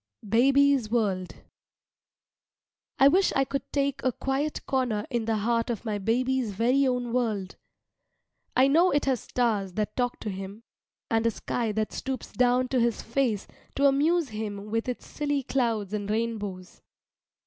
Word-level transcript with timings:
BABY'S 0.27 0.89
WORLD 0.89 1.35
I 2.97 3.07
wish 3.07 3.31
I 3.35 3.43
could 3.45 3.61
take 3.71 4.01
a 4.03 4.11
quiet 4.11 4.65
corner 4.65 5.05
in 5.11 5.25
the 5.25 5.35
heart 5.37 5.69
of 5.69 5.85
my 5.85 5.99
baby's 5.99 6.53
very 6.53 6.87
own 6.87 7.13
world. 7.13 7.55
I 8.55 8.67
know 8.67 8.89
it 8.89 9.05
has 9.05 9.19
stars 9.19 9.73
that 9.73 9.95
talk 9.95 10.19
to 10.21 10.31
him, 10.31 10.63
and 11.11 11.27
a 11.27 11.29
sky 11.29 11.71
that 11.73 11.93
stoops 11.93 12.31
down 12.31 12.67
to 12.69 12.79
his 12.79 13.03
face 13.03 13.45
to 13.75 13.85
amuse 13.85 14.29
him 14.29 14.71
with 14.71 14.89
its 14.89 15.05
silly 15.05 15.43
clouds 15.43 15.93
and 15.93 16.09
rainbows. 16.09 16.81